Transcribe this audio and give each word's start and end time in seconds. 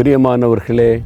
பிரியமானவர்களே 0.00 1.02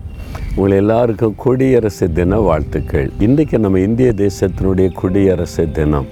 உங்கள் 0.55 0.77
எல்லாருக்கும் 0.77 1.35
குடியரசு 1.35 2.13
தின 2.13 2.39
வாழ்த்துக்கள். 2.39 3.11
இன்றைக்கி 3.21 3.59
நம்ம 3.59 3.79
இந்திய 3.79 4.13
தேசத்தினுடைய 4.17 4.93
குடியரசு 4.93 5.71
தினம். 5.71 6.07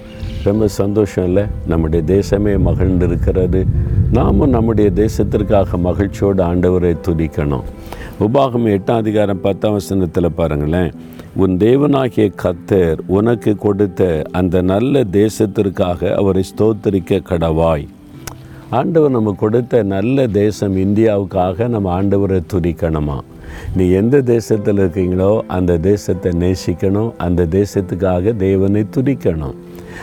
ரொம்ப 0.44 0.68
சந்தோஷம் 0.68 1.24
இல்லை? 1.24 1.42
நம்முடைய 1.66 2.20
தேசமே 2.20 2.58
மகிழ்ந்து 2.58 3.06
இருக்கிறது 3.06 3.66
நாமும் 4.12 4.50
நம்முடைய 4.50 4.90
தேசத்திற்காக 4.94 5.78
மகிழ்ச்சியோடு 5.78 6.42
ஆண்டவரை 6.42 6.96
துதிக்கணும். 7.08 7.62
உபாகம் 8.20 8.66
எட்டாம் 8.66 8.96
அதிகாரம் 8.96 9.40
பத்தாம் 9.40 9.72
வசனத்தில் 9.72 10.32
பாருங்களேன். 10.32 10.92
உன் 11.34 11.56
தேவனாகிய 11.56 12.32
கத்தர் 12.42 12.98
உனக்கு 13.06 13.56
கொடுத்த 13.56 14.24
அந்த 14.30 14.62
நல்ல 14.62 15.00
தேசத்திற்காக 15.00 16.14
அவரை 16.14 16.42
ஸ்தோத்தரிக்க 16.42 17.20
கடவாய். 17.30 17.86
ஆண்டவர் 18.76 19.10
நம்ம 19.10 19.32
கொடுத்த 19.40 19.82
நல்ல 19.82 20.26
தேசம் 20.26 20.76
இந்தியாவுக்காக 20.76 21.66
நம்ம 21.68 21.88
ஆண்டவரை 21.96 22.38
துதிக்கணுமா? 22.52 23.16
நீ 23.76 23.84
எந்த 23.90 24.16
தேசத்தில் 24.30 24.76
இருக்கீங்களோ 24.76 25.40
அந்த 25.56 25.76
தேசத்தை 25.78 26.30
நேசிக்கணும் 26.42 27.10
அந்த 27.16 27.46
தேசத்துக்காக 27.58 28.34
தேவனை 28.36 28.82
துதிக்கணும். 28.96 29.56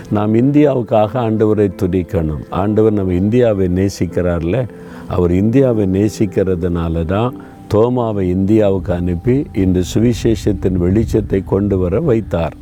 நாம் 0.09 0.34
இந்தியாவுக்காக 0.34 1.11
ஆண்டவரை 1.27 1.67
துதிக்கணும். 1.81 2.44
ஆண்டவர் 2.49 2.94
நம்ம 2.94 3.13
இந்தியாவை 3.13 3.67
நேசிக்கிறார்ல 3.80 4.59
அவர் 5.08 5.31
இந்தியாவை 5.31 5.88
நேசிக்கிறதுனால 5.97 7.05
தான் 7.05 7.33
தோமாவை 7.73 8.25
இந்தியாவுக்கு 8.38 8.94
அனுப்பி 8.94 9.38
இந்த 9.63 9.81
சுவிசேஷத்தின் 9.94 10.80
வெளிச்சத்தை 10.86 11.41
கொண்டு 11.53 11.77
வர 11.77 12.02
வைத்தார். 12.11 12.55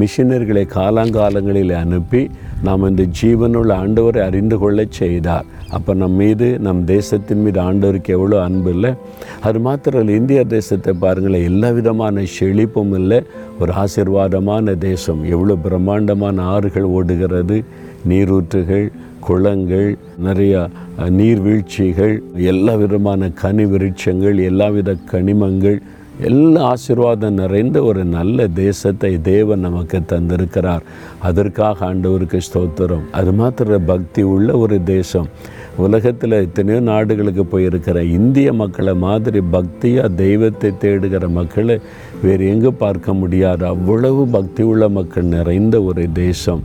மிஷினர்களை 0.00 0.64
காலாங்காலங்களில் 0.78 1.74
அனுப்பி 1.84 2.22
நாம் 2.66 2.88
இந்த 2.88 3.04
ஜீவனுள்ள 3.20 3.70
ஆண்டவரை 3.82 4.20
அறிந்து 4.28 4.56
கொள்ளச் 4.58 4.96
செய்தார். 5.00 5.46
அப்போ 5.76 5.92
நம் 5.94 6.16
மீது 6.20 6.46
நம் 6.66 6.82
தேசத்தின் 6.84 7.42
மீது 7.44 7.58
ஆண்டவருக்கு 7.62 8.10
எவ்வளோ 8.16 8.36
அன்பு 8.42 8.70
இல்லை? 8.70 8.90
அது 9.40 9.58
மாத்திரம் 9.66 10.00
இல்லை 10.00 10.16
இந்திய 10.20 10.40
தேசத்தை 10.44 10.92
பாருங்களேன் 11.04 11.48
எல்லா 11.50 11.70
விதமான 11.78 12.24
செழிப்பும் 12.38 12.92
இல்லை. 13.00 13.18
ஒரு 13.60 13.72
ஆசிர்வாதமான 13.84 14.74
தேசம் 14.88 15.22
எவ்வளோ 15.34 15.56
பிரம்மாண்டமான 15.64 16.42
ஆறுகள் 16.54 16.92
ஓடுகிறது. 16.96 17.58
நீரூற்றுகள் 18.08 18.86
குளங்கள் 19.26 19.90
நிறையா 20.26 20.60
நீர்வீழ்ச்சிகள் 21.18 22.14
எல்லா 22.52 22.72
விதமான 22.74 23.28
கனி 23.42 23.64
விருட்சங்கள் 23.64 24.38
எல்லாவித 24.50 24.96
கனிமங்கள் 25.12 25.78
எல்லா 26.20 26.62
ஆசீர்வாதம் 26.62 27.34
நிறைந்த 27.34 27.82
ஒரு 27.82 28.04
நல்ல 28.04 28.48
தேசத்தை 28.48 29.20
தேவன் 29.20 29.58
நமக்கு 29.58 29.98
தந்திருக்கிறார். 29.98 30.80
அதற்காக 31.18 31.94
ஆண்டவருக்கு 31.94 32.40
ஸ்தோத்திரம். 32.52 33.10
அது 33.10 33.32
மாத்திர 33.32 33.78
பக்தி 33.78 34.22
உள்ள 34.22 34.56
ஒரு 34.56 34.82
தேசம். 34.82 35.28
உலகத்தில் 35.76 36.30
எத்தனையோ 36.30 36.80
நாடுகளுக்கு 36.80 37.58
போயிருக்கிற 37.58 38.02
இந்திய 38.02 38.52
மக்களை 38.52 38.94
மாதிரி 38.94 39.40
பக்தியாக 39.52 40.14
தெய்வத்தை 40.14 40.72
தேடுகிற 40.80 41.28
மக்களை 41.28 41.80
வேறு 42.22 42.48
எங்கே 42.48 42.68
பார்க்க 42.68 43.14
முடியாது. 43.14 43.66
அவ்வளவு 43.66 44.26
பக்தி 44.26 44.62
உள்ள 44.62 44.88
மக்கள் 44.88 45.24
நிறைந்த 45.24 45.82
ஒரு 45.82 46.12
தேசம். 46.12 46.62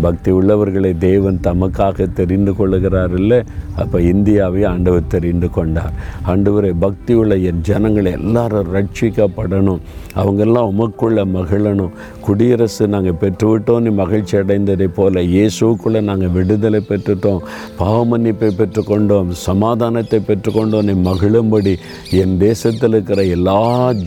பக்தி 0.00 0.30
உள்ளவர்களை 0.30 0.90
தேவன் 1.06 1.38
தமக்காக 1.46 2.06
தெரிந்து 2.18 2.52
கொள்ளுகிறார் 2.58 3.14
இல்லை 3.20 3.38
அப்போ 3.82 3.98
இந்தியாவை 4.12 4.62
ஆண்டவர் 4.72 5.12
தெரிந்து 5.14 5.50
கொண்டார். 5.50 5.94
ஆண்டவரை 6.32 6.72
பக்தி 6.84 7.14
உள்ள 7.14 7.36
என் 7.50 7.62
ஜனங்களை 7.68 8.12
எல்லாரும் 8.12 8.70
ரட்சிக்கப்படணும். 8.76 9.80
அவங்கெல்லாம் 10.20 10.70
உமக்குள்ள 10.72 11.24
மகிழணும். 11.36 11.92
குடியரசு 12.26 12.88
நாங்கள் 12.94 13.18
பெற்றுவிட்டோன்னு 13.22 13.92
மகிழ்ச்சி 14.02 14.36
அடைந்ததை 14.36 14.88
போல 14.98 15.22
இயேசுக்குள்ளே 15.36 16.00
நாங்கள் 16.10 16.34
விடுதலை 16.36 16.80
பெற்றுட்டோம். 16.90 17.42
பாவமன்னிப்பை 17.80 18.50
பெற்றுக்கொண்டோம் 18.60 19.30
சமாதானத்தை 19.46 20.20
பெற்றுக்கொண்டோம் 20.30 20.86
மகிழும்படி 21.08 21.74
என் 22.20 22.36
தேசத்தில் 22.38 22.94
இருக்கிற 22.96 23.22
எல்லா 23.36 23.60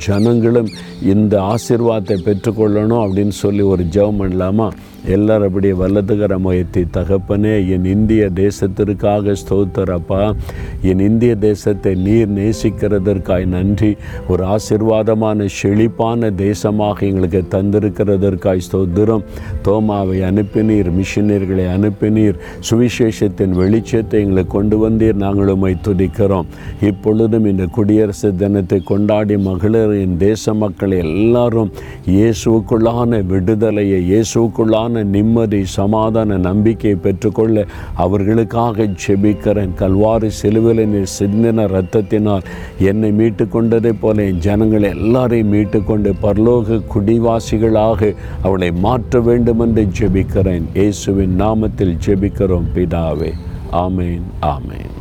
ஜனங்களும் 0.07 0.71
இந்த 1.13 1.33
ஆசிர்வாதத்தை 1.53 2.17
பெற்றுக்கொள்ளணும் 2.27 3.03
அப்படின்னு 3.03 3.35
சொல்லி 3.43 3.65
ஒரு 3.73 3.83
ஜெபம் 3.97 4.19
பண்ணலாமா? 4.21 4.69
எல்லாரும் 5.15 5.47
அப்படியே 5.47 5.73
வல்லதுகர 5.73 6.33
முயற்சி. 6.39 6.81
தகப்பனே 6.97 7.53
என் 7.73 7.85
இந்திய 7.85 8.23
தேசத்திற்காக 8.41 9.35
ஸ்தோத்திரப்பா 9.41 10.19
என் 10.89 10.99
இந்திய 10.99 11.35
தேசத்தை 11.35 11.93
நீர் 11.95 12.31
நேசிக்கிறதற்காய் 12.39 13.45
நன்றி. 13.45 13.91
ஒரு 14.31 14.43
ஆசிர்வாதமான 14.55 15.47
செழிப்பான 15.59 16.29
தேசமாக 16.43 16.97
எங்களுக்கு 17.09 17.41
தந்திருக்கிறதற்காய் 17.55 18.65
ஸ்தோத்திரம். 18.67 19.25
தோமாவை 19.67 20.17
அனுப்பினீர் 20.29 20.91
மிஷினர்களை 20.99 21.65
அனுப்பினீர். 21.75 22.39
சுவிசேஷத்தின் 22.69 23.55
வெளிச்சத்தை 23.61 24.19
எங்களுக்கு 24.25 24.53
கொண்டு 24.57 24.77
வந்தீர் 24.83 25.21
நாங்கள் 25.25 25.51
உம்மை 25.55 25.73
துதிக்கிறோம். 25.87 26.47
இப்பொழுதும் 26.91 27.45
இந்த 27.45 27.65
குடியரசு 27.65 28.35
தினத்தை 28.43 28.81
கொண்டாடி 28.91 29.37
மகளிர் 29.37 29.95
என் 30.03 30.17
தேச 30.17 30.53
மக்கள் 30.53 30.91
எல்லாரும் 30.91 31.71
இயேசுக்குள்ளான 32.17 33.25
விடுதலையை 33.33 33.99
இயேசுக்குள்ளான 34.11 34.90
நிம்மதி 34.91 35.65
சமாதான 35.65 36.37
நம்பிக்கையை 36.37 36.99
பெற்றுக்கொள்ள 36.99 37.65
அவர்களுக்காக 37.95 38.87
செபிக்கிறேன் 39.07 39.73
கல்வாரி 39.79 40.29
சிலுவில 40.41 40.85
நீர் 40.85 41.15
சிந்தின 41.19 41.67
ரத்தத்தினால் 41.67 42.47
என்னை 42.79 43.11
மீட்டு 43.11 43.47
கொண்டதை 43.47 43.93
போல 43.93 44.23
என் 44.23 44.37
ஜனங்களை 44.37 44.89
எல்லாரையும் 44.89 45.53
மீட்டுக்கொண்டு 45.53 46.13
பரலோக 46.21 46.81
குடிவாசிகளாக 46.93 48.15
அவளை 48.41 48.71
மாற்ற 48.71 49.21
வேண்டும் 49.21 49.59
என்று 49.59 49.87
ஜெபிக்கிறேன். 49.99 50.63
இயேசுவின் 50.73 51.41
நாமத்தில் 51.41 51.97
ஜெபிக்கிறோம் 52.05 52.71
பிதாவே. 52.75 53.31
ஆமேன் 53.71 54.21
ஆமேன். 54.41 55.00